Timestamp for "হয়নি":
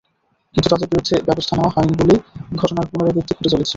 1.75-1.93